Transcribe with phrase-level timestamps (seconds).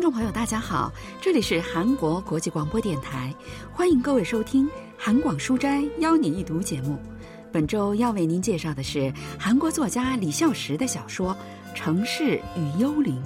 [0.00, 0.90] 听众朋友，大家好，
[1.20, 3.34] 这里是韩国国际广播电台，
[3.70, 6.98] 欢迎各位收听《韩广书斋邀你一读》节目。
[7.52, 11.36] 本周要为您介绍的是韩国作家李孝实的小说
[11.76, 13.22] 《城市与幽灵》。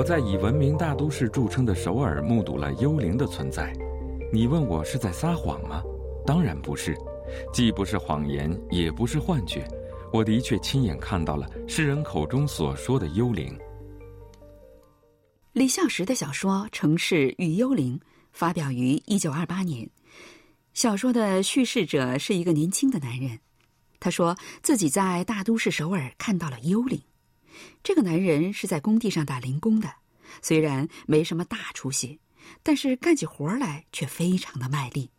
[0.00, 3.70] 我在以文明大都市著称的首尔目睹了幽灵的存在，
[4.32, 5.82] 你问我是在撒谎吗？
[6.24, 6.96] 当然不是，
[7.52, 9.62] 既不是谎言，也不是幻觉，
[10.10, 13.54] 我的确亲眼看到了世人口中所说的幽灵。
[15.52, 17.98] 李孝实的小说《城市与幽灵》
[18.32, 19.86] 发表于一九二八年，
[20.72, 23.38] 小说的叙事者是一个年轻的男人，
[24.00, 26.98] 他说自己在大都市首尔看到了幽灵。
[27.82, 29.90] 这个男人是在工地上打零工的，
[30.42, 32.18] 虽然没什么大出息，
[32.62, 35.10] 但是干起活来却非常的卖力，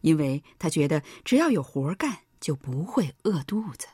[0.00, 3.86] 因为他觉得只要有活干，就不会饿肚子。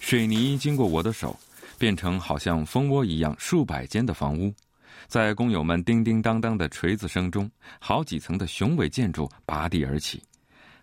[0.00, 1.38] 水泥经过我的手，
[1.78, 4.52] 变成好像蜂窝一样数百间的房屋，
[5.06, 10.20] 在工友们叮叮当当的锤子声中，好几层的雄伟建筑拔地而起。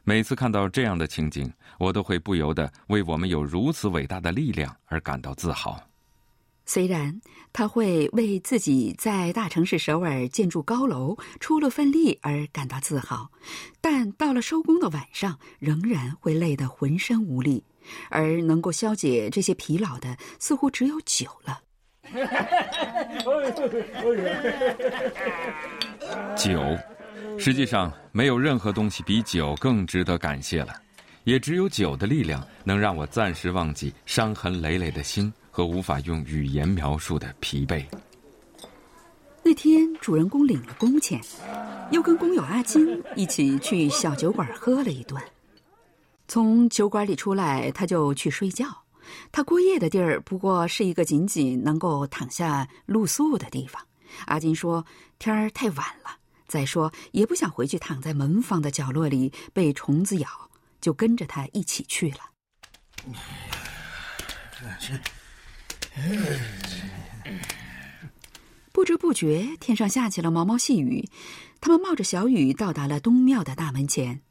[0.08, 5.78] 每次看到这样的情景，我都会不由得为我们有如此伟大的力量而感到自豪。
[6.66, 7.20] 虽然
[7.52, 13.30] 他会为自己在大城市首尔建筑高楼出了份力而感到自豪，
[13.82, 17.66] 但到了收工的晚上，仍然会累得浑身无力，
[18.10, 21.60] 而能够消解这些疲劳的，似乎只有酒了。
[26.38, 26.64] 酒。
[27.38, 30.74] 实际上，没有任何东西比酒更值得感谢了，
[31.24, 37.86] 也只有酒的力量能让我暂时忘记伤痕累累的心和无法用语言描述的疲惫。
[39.44, 41.22] 那天，主人公领了工钱，
[41.92, 45.22] 又跟工友阿金一起去小酒馆喝了一顿。
[46.28, 48.66] 从酒馆里出来，他就去睡觉。
[49.32, 53.82] 他过夜的地儿不过是一个仅仅能够躺下露宿的地方。
[54.26, 54.86] 阿金说
[55.18, 60.50] ：“天儿太晚了。”再说，也不想回去躺在门房的角落里被虫子咬，
[60.80, 62.20] 就跟着他一起去了。
[68.72, 71.10] 不知不觉，天上下起了毛毛细雨。
[71.60, 74.22] 他们冒着小雨到达了东庙的大门前，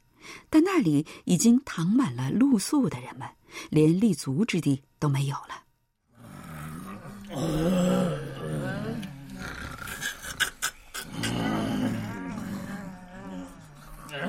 [0.49, 3.27] 但那里已经躺满了露宿的人们，
[3.69, 5.63] 连立足之地都没有了。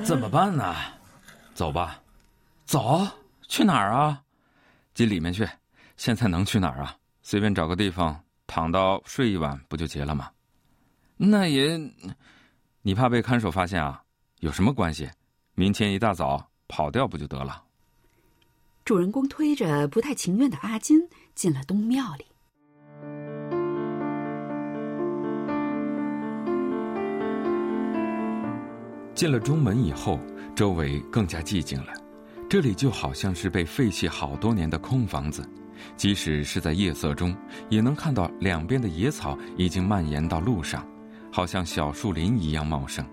[0.09, 0.75] 怎么办呢？
[1.53, 2.01] 走吧，
[2.65, 3.07] 走
[3.47, 4.23] 去哪儿啊？
[4.95, 5.47] 进里面去。
[5.97, 6.97] 现在能去哪儿啊？
[7.21, 10.31] 随便找个地方躺到睡一晚不就结了吗？
[11.15, 11.79] 那也，
[12.81, 14.01] 你怕被看守发现啊？
[14.39, 15.07] 有什么关系？
[15.53, 17.61] 明天一大早跑掉不就得了？
[18.83, 22.25] 主人公推着不太情愿的阿金进了东庙里。
[29.19, 30.17] 进了中门以后，
[30.55, 31.91] 周围更加寂静了。
[32.49, 35.43] 这里就好像是被废弃好多年的空房子，
[35.97, 37.35] 即使是在夜色中，
[37.67, 40.87] 也能看到两边的野草已经蔓延到路上，
[41.29, 43.05] 好像小树林一样茂盛。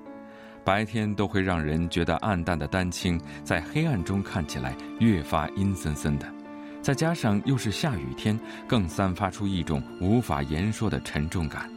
[0.65, 6.33] 白天都会让人觉得暗淡的丹青，在黑暗中看起来越发阴森森的。
[6.83, 8.39] 再加上又是下雨天，
[8.69, 11.69] 更散发出一种无法言说的沉重感。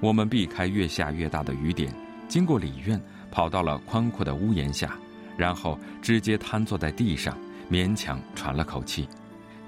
[0.00, 1.92] 我们避开越下越大的雨点，
[2.28, 2.98] 经过里院。
[3.30, 4.98] 跑到了宽阔的屋檐下，
[5.36, 7.36] 然后直接瘫坐在地上，
[7.70, 9.08] 勉强喘了口气。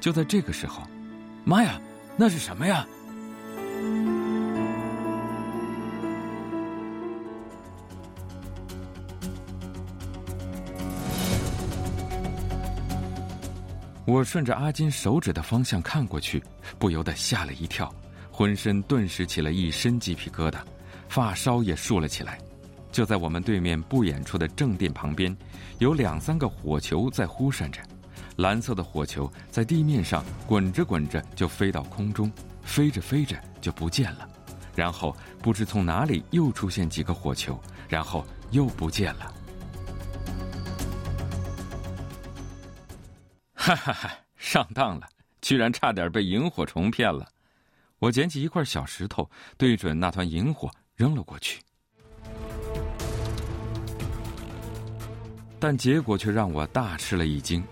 [0.00, 0.82] 就在这个时候，
[1.44, 1.80] 妈呀，
[2.16, 2.86] 那是什么呀？
[14.06, 16.42] 我顺着阿金手指的方向看过去，
[16.80, 17.94] 不由得吓了一跳，
[18.28, 20.58] 浑身顿时起了一身鸡皮疙瘩，
[21.08, 22.36] 发梢也竖了起来。
[22.92, 25.36] 就在我们对面不远处的正殿旁边，
[25.78, 27.80] 有两三个火球在忽闪着，
[28.36, 32.30] 蓝色的火球在地面上滚着滚着就飞到空中，
[32.62, 34.28] 飞着飞着就不见了，
[34.74, 37.58] 然后不知从哪里又出现几个火球，
[37.88, 39.34] 然后又不见了。
[43.54, 45.06] 哈哈哈，上当了，
[45.40, 47.28] 居然差点被萤火虫骗了。
[47.98, 51.60] 我捡起一块小石头，对准那团萤火扔了过去。
[55.60, 57.62] 但结果却让我大吃了一惊，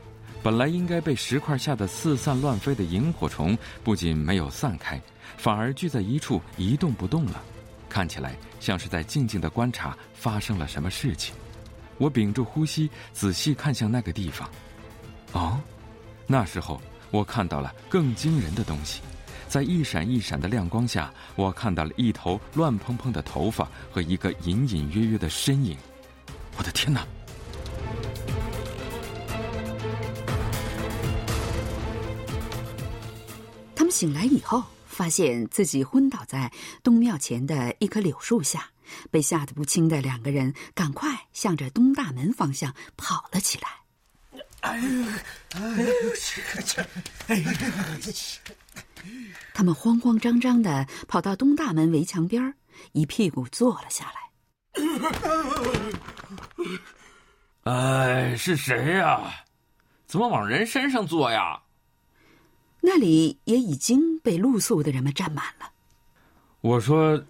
[0.42, 5.00] 本来应该被石块吓得四散乱飞的萤火虫，不仅没有散开，
[5.38, 7.42] 反而聚在一处一动不动了，
[7.88, 11.34] 看起来像是在静静的观察发生了什么事情。
[11.96, 14.48] 我屏住呼吸，仔细看向那个地方。
[15.32, 15.58] 哦，
[16.26, 16.78] 那时候
[17.10, 19.00] 我看到了更惊人的东西，
[19.48, 25.74] 在一闪一闪的亮光下，我看到了一头乱蓬蓬的头发和一个隐隐约约的身影。
[26.58, 27.06] 我的天哪！
[33.90, 36.52] 醒来以后，发现自己昏倒在
[36.82, 38.70] 东庙前的一棵柳树下，
[39.10, 43.68] 被吓得不轻的两个人赶快向着东大门方向跑了起来。
[44.60, 44.80] 哎
[49.54, 52.54] 他们慌慌张张的跑到东大门围墙边
[52.92, 54.18] 一屁股坐了下来。
[57.64, 59.44] 哎，是谁呀？
[60.06, 61.60] 怎么往人身上坐呀？
[62.80, 65.72] 那里也已经被露宿的人们占满了。
[66.60, 67.24] 我说，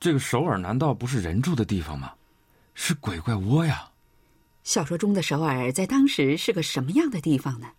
[0.00, 2.12] 这个首尔难道不是人住的地方吗？
[2.74, 3.90] 是鬼怪窝呀！
[4.64, 7.72] 小说中的首尔在当时是个什么样的地方呢？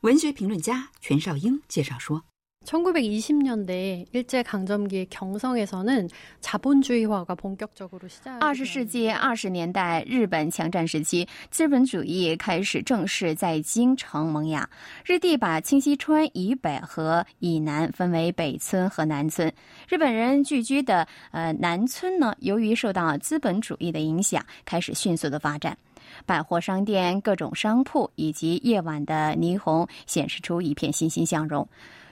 [0.00, 2.24] 文学评论家全少英介绍说。
[2.70, 6.08] 1920年代，日제강점기경성에서는
[6.40, 8.54] 자본주의화가본격적으로시 작.
[8.54, 14.68] 十世纪二十年代，日本强战时期，资本主义开始正式在京城萌芽。
[15.04, 19.50] 日帝把清溪川以北和以南分为北村和南村，
[19.88, 25.76] 日本人聚居的呃南村呢，由于受到资本主义的影响，开始迅速的发展。
[26.26, 31.66] 百货商店、各种商铺以及夜晚的霓虹，显示出一片欣欣向荣。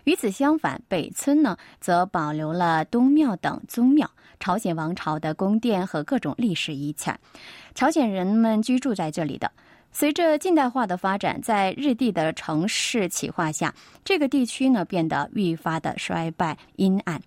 [0.04, 4.10] 与此相反，北村呢则保留了东庙等宗庙、
[4.40, 7.18] 朝鲜王朝的宫殿和各种历史遗产。
[7.74, 9.50] 朝鲜人们居住在这里的。
[9.90, 17.20] 随着近代化的发展，在日帝的城市企划下，这个地区呢变得愈发的衰败阴暗。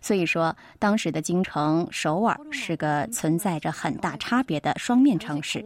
[0.00, 5.64] 所以说当时的京城首尔是个存在着很大差别的双面城市。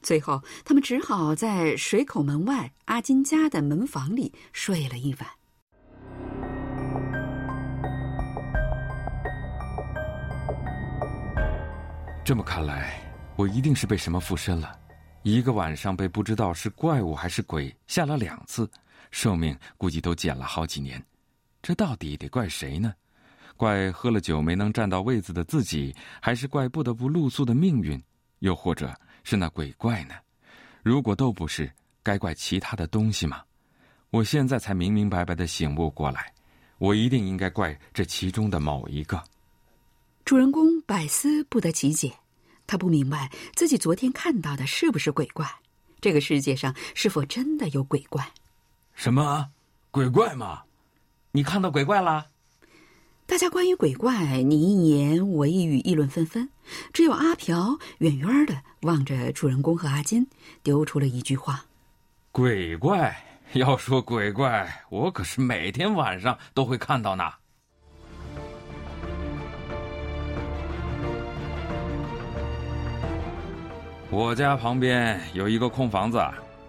[0.00, 5.28] 最后他们只好在水口门外阿金家的门房里睡了一晚。
[12.24, 13.00] 这么看来
[13.36, 14.70] 我一定是被什么附身了？
[15.22, 18.70] 一个晚上被不知道是怪物还是鬼吓了两次
[19.10, 21.02] 寿命估计都减了好几年。
[21.62, 22.94] 这到底得怪谁呢？
[23.56, 28.00] 怪喝了酒没能站到位子的自己，还是怪不得不露宿的命运？
[28.38, 30.14] 又或者是那鬼怪呢？
[30.84, 31.68] 如果都不是，
[32.04, 33.42] 该怪其他的东西吗？
[34.10, 36.32] 我现在才明明白白的醒悟过来，
[36.78, 39.22] 我一定应该怪这其中的某一个。
[40.24, 42.12] 主人公百思不得其解，
[42.66, 45.44] 他不明白自己昨天看到的是不是鬼怪，
[46.00, 48.30] 这个世界上是否真的有鬼怪？
[48.98, 49.50] 什么
[49.92, 50.62] 鬼怪吗？
[51.30, 52.26] 你看到鬼怪啦？
[53.26, 56.48] 大家关于鬼怪你一言我一语议论纷纷，
[56.92, 60.26] 只有阿朴远远的望着主人公和阿金，
[60.64, 61.64] 丢出了一句话
[62.32, 63.16] ：“鬼怪。”
[63.54, 67.32] 要说鬼怪，我可是每天晚上都会看到呢。
[74.10, 76.20] 我家旁边有一个空房子，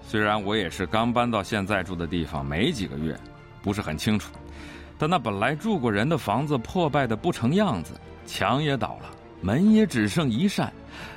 [0.10, 3.16] 虽然我也是刚搬到现在住的地方没几个月，
[3.62, 4.32] 不是很清楚，
[4.98, 7.94] 但那本来住过人的房子破败的不成样子，
[8.26, 10.74] 墙也倒了，门也只剩一扇，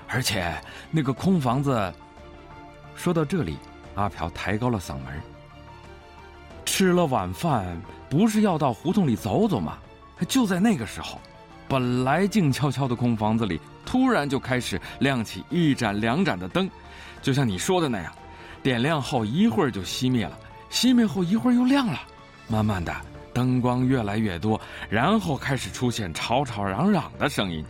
[0.06, 0.54] 而且
[0.90, 1.90] 那个空房子……
[2.94, 3.56] 说到这里，
[3.94, 5.18] 阿朴抬高了嗓门。
[6.66, 7.80] 吃了晚饭，
[8.10, 9.78] 不是要到胡同里走走吗？
[10.28, 11.18] 就在那个时候，
[11.66, 16.68] 本来静悄悄的空房子里，突然就开始亮起一盏两盏的灯，
[17.22, 18.12] 就像你说的那样，
[18.62, 20.38] 点亮后一会儿就熄灭了，
[20.70, 22.00] 熄灭后一会儿又亮了。
[22.48, 22.94] 慢慢的，
[23.32, 27.64] 灯光越来越多，然后开始出现吵吵嚷嚷的声音。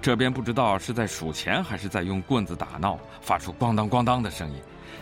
[0.00, 4.58] 这边不知道是在数钱还是在用棍子打闹，发出咣当咣当的声音；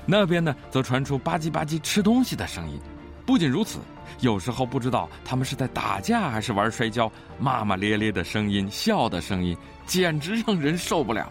[0.07, 2.81] 那边呢，则传出吧唧吧唧吃东西的声音。
[3.27, 3.81] 不仅如此，
[4.21, 11.31] 有时候不知道他们是在打架还是玩摔跤，骂骂咧咧的声音、笑的声音，简直让人受不了。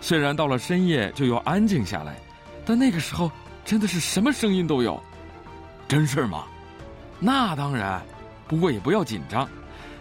[0.00, 2.16] 虽然到了深夜就又安静下来，
[2.64, 3.30] 但那个时候
[3.70, 5.00] 真的是什么声音都有。
[5.86, 6.44] 真事吗？
[7.20, 8.04] 那当然。
[8.48, 9.48] 不过也不要紧张，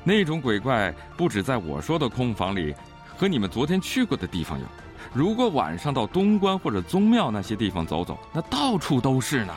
[0.03, 2.73] 那种鬼怪不止在我说的空房里，
[3.15, 4.65] 和你们昨天去过的地方有。
[5.13, 9.53] 如果晚上到东关或者宗庙那些地方走走，那到处都是呢。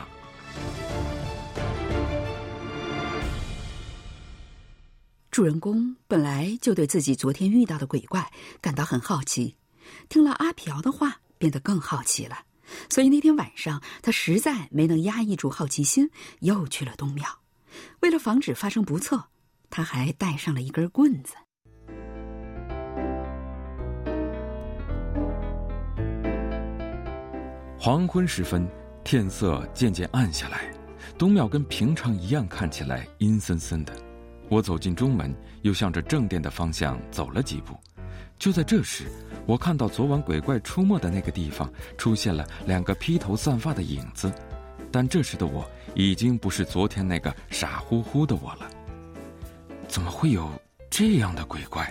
[5.31, 9.55] 主人公本来就对自己昨天遇到的鬼怪感到很好奇，
[10.07, 12.37] 听了阿朴的话，变得更好奇了，
[12.89, 17.25] 所以那天晚上他实在没能压抑住好奇心，又去了东庙。
[18.01, 19.25] 为了防止发生不测，
[19.69, 21.33] 他还带上了一根棍子。
[27.79, 28.65] 黄昏时分，
[29.03, 30.71] 天色渐渐暗下来，
[31.17, 33.93] 东庙跟平常一样，看起来阴森森的。
[34.49, 37.77] 我走进中门，又向着正殿的方向走了几步。
[38.43, 39.05] 就在这时，
[39.45, 44.29] 我看到昨晚鬼怪出没的那个地方出现了两个披头散发的影子，
[44.91, 48.69] 但这时的我已经不是昨天那个傻乎乎的我了。
[49.87, 50.51] 怎么会有
[50.89, 51.89] 这样的鬼怪？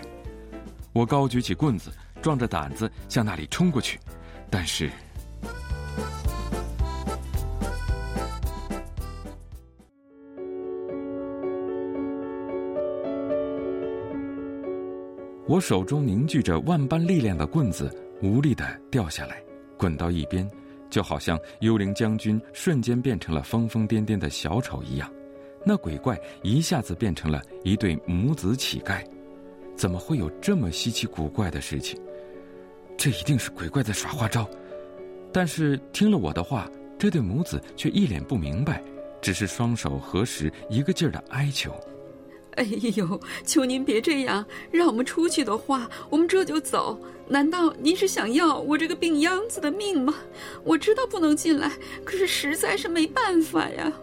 [0.91, 1.91] 我高举起棍子，
[2.21, 3.99] 壮着胆子向那里冲过去，
[4.51, 4.91] 但是。
[15.53, 19.39] 我手中凝聚着万般力量的棍子无力的掉下来，
[19.77, 20.49] 滚到一边，
[20.89, 25.07] 就好像幽灵将军瞬间变成了疯疯癫癫的小丑一样。
[25.63, 29.05] 那鬼怪一下子变成了一对母子乞丐，
[29.75, 32.01] 怎么会有这么稀奇古怪的事情？
[32.97, 34.49] 这一定是鬼怪在耍花招。
[35.31, 36.67] 但是听了我的话，
[36.97, 38.81] 这对母子却一脸不明白，
[39.21, 41.71] 只是双手合十，一个劲儿的哀求。
[42.57, 42.63] 哎
[42.95, 46.99] 呦，求您别这样，让我们出去的话，我们这就走。
[47.27, 50.13] 难道您是想要我这个病秧子的命吗？
[50.63, 51.71] 我知道不能进来，
[52.03, 53.91] 可是实在是没办法呀。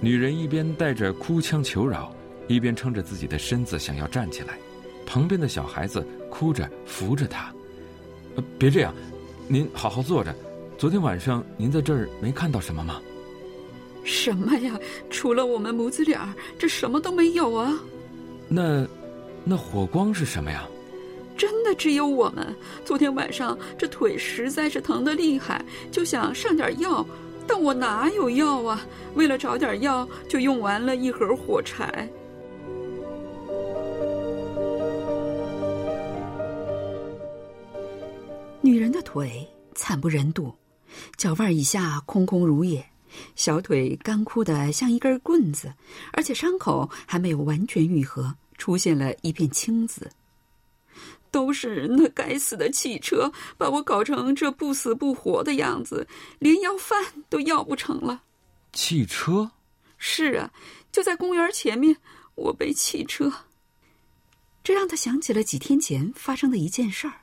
[0.00, 2.14] 女人一边带着哭腔求饶，
[2.46, 4.56] 一边撑着自己的身子想要站起来。
[5.04, 7.52] 旁边的小孩子哭着扶着她
[8.56, 8.94] ：“别这样，
[9.48, 10.32] 您好好坐着。”
[10.78, 13.02] 昨天晚上您在这儿没看到什么吗？
[14.04, 14.78] 什么呀？
[15.10, 17.76] 除了我们母子俩，这什么都没有啊。
[18.46, 18.86] 那，
[19.42, 20.68] 那火光是什么呀？
[21.36, 22.54] 真的只有我们。
[22.84, 27.04] 昨天晚上这腿实在是疼得厉害，就想上点药，
[27.44, 28.86] 但我哪有药啊？
[29.16, 32.08] 为了找点药，就用完了一盒火柴。
[38.60, 39.44] 女人的腿
[39.74, 40.54] 惨不忍睹。
[41.16, 42.84] 脚腕以下空空如也，
[43.36, 45.72] 小腿干枯的像一根棍子，
[46.12, 50.10] 而且伤口还没有完全愈合，出现了一片青紫。
[51.30, 58.22] 都是那该死的汽车把我搞成这不死不活的样子，连要饭都要不成了。
[58.72, 59.50] 汽车？
[59.98, 60.50] 是啊，
[60.90, 61.96] 就在公园前面，
[62.34, 63.30] 我被汽车。
[64.64, 67.14] 这让他想起了几天前发生的一件事儿。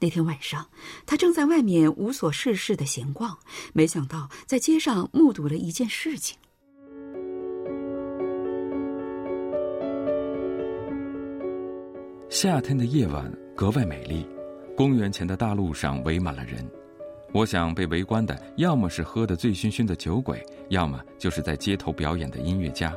[0.00, 0.66] 那天晚上，
[1.04, 3.38] 他正在外面无所事事的闲逛，
[3.72, 6.36] 没想到在街上目睹了一件事情。
[12.28, 14.26] 夏天的夜晚格外美丽，
[14.76, 16.68] 公园前的大路上围满了人。
[17.32, 22.92] 我想被围观的，要么是喝得醉醺醺的酒鬼，要么就是在街头表演的音乐家。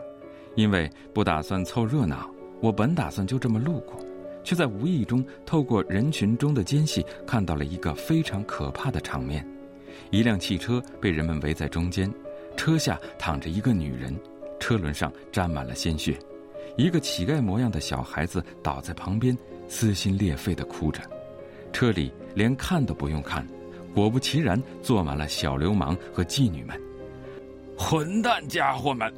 [0.55, 2.29] 因为不打算凑热闹，
[2.61, 3.99] 我本打算就这么路过。
[4.43, 9.45] 却在无意中透过人群中的间隙看到了一个非常可怕的场面：
[10.11, 12.11] 一辆汽车被人们围在中间，
[12.55, 14.15] 车下躺着一个女人，
[14.59, 16.17] 车轮上沾满了鲜血，
[16.77, 21.01] 一个乞丐模样的小孩子倒在旁边，撕心裂肺地哭着。
[21.71, 23.47] 车里连看都不用看，
[23.93, 26.79] 果不其然坐满了小流氓和妓女们。
[27.77, 29.13] 混蛋家伙们，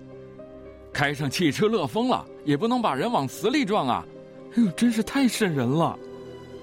[0.92, 4.06] 开上汽车乐疯了，也不能把人往死里撞啊！
[4.55, 5.99] 哎呦，真是太瘆人了！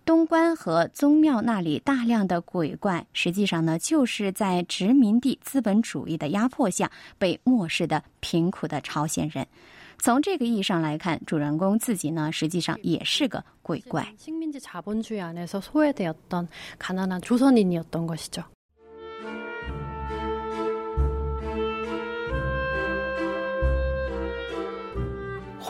[0.05, 9.47] 东关和宗庙那里大量的鬼怪，实际上呢，就是在殖民地资本主义的压迫下被漠视的贫苦的朝鲜人。
[9.99, 14.13] 从这个意义上来看，主人公自己呢，实际上也是个鬼怪。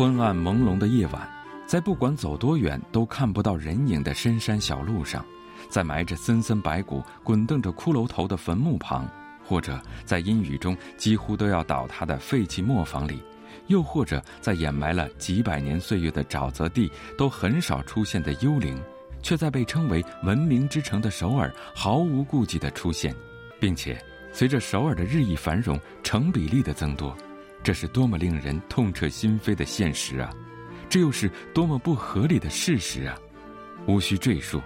[0.02, 1.30] 昏暗朦胧的夜晚。
[1.64, 5.24] 在不管走多远都看不到人影的深山小路上，
[5.68, 9.08] 在埋着森森白骨、滚动着骷髅头的坟墓旁，
[9.46, 13.22] 或者在阴雨中几乎都要倒塌的废弃磨坊里，
[13.68, 18.76] 又或者在掩埋了几百年岁月的沼泽地都很少出现的幽灵，
[19.22, 23.14] 却在被称为文明之城的首尔毫无顾忌地出现，
[23.60, 23.96] 并且
[24.32, 27.16] 随着首尔的日益繁荣、成比例的增多，
[27.62, 30.30] 这是多么令人痛彻心扉的现实啊！
[30.88, 33.16] 这又是多么不合理的事实啊！
[33.86, 34.60] 无需赘述，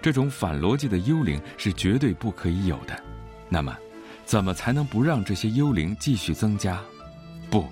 [0.00, 3.02] 这种反逻辑的幽灵是绝对不可以有的。
[3.48, 3.76] 那么，
[4.24, 6.80] 怎么才能不让这些幽灵继续增加？
[7.50, 7.66] 不，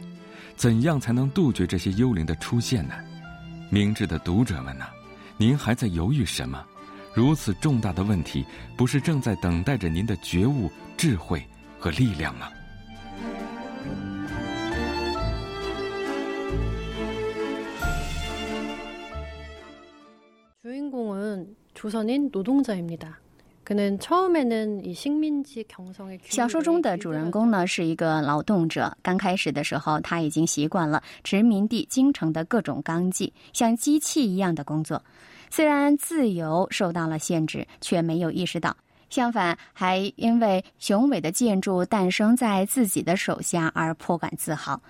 [0.56, 2.94] 怎样才能杜绝这些幽灵的出现呢？
[3.70, 4.86] 明智的读者们呐，
[5.36, 6.64] 您还在犹豫什么？
[7.14, 8.44] 如此重大的问题，
[8.76, 11.42] 不是正在等待着您的觉悟、智慧
[11.78, 12.48] 和力量吗？
[26.24, 28.92] 小说中的主人公呢是一个劳动者。
[29.00, 35.00] 刚开始的时候，他已经习惯了殖民地京城的各种纲纪，像机器一样的工作。
[35.50, 38.76] 虽然自由受到了限制，却没有意识到，
[39.08, 44.82] 相反，还因为雄伟的建筑诞生在自己的手下而颇感自豪。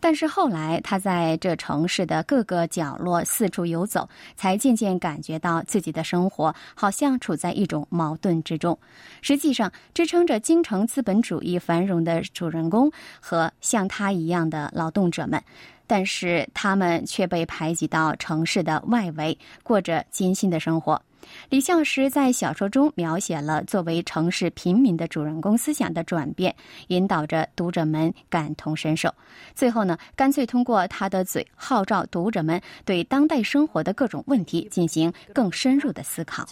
[0.00, 8.78] 但是后来，他在这城市的各个角落四处游走，才渐渐感觉到自己的生活好像处在一种矛盾之中。
[9.22, 15.42] 实际上，支撑着京城资本主义繁荣的主人公和像他一样的劳动者们，
[15.86, 21.00] 但是他们却被排挤到城市的外围，过着艰辛的生活。
[21.48, 26.54] 李孝石在小说中描写了作为城市平民的主人公思想的转变，
[26.88, 29.12] 引导着读者们感同身受。
[29.54, 36.44] 最后呢，干脆通过他的嘴号召读者们对当代生活的各种问题进行更深入的思考。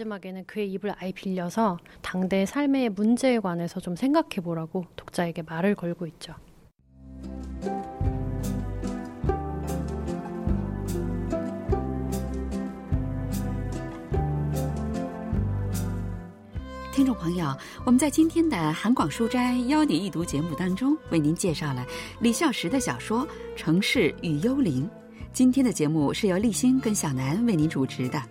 [16.93, 21.87] 听众朋友，我们在今天的韩广书斋邀你一读节目当中，为您介绍了
[22.21, 23.27] 李孝实的小说
[23.57, 24.85] 《城市与幽灵》。
[25.33, 28.23] 今天的节目是由立新跟小南为您主持的。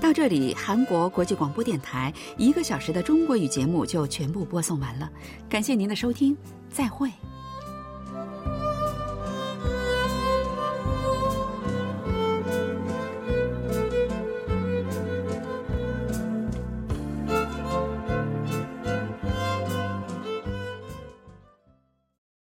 [0.00, 5.10] 到这里，韩国国际广播电台一个小时的中国语节目就全部播送完了。
[5.46, 6.34] 感谢您的收听，
[6.70, 7.10] 再会。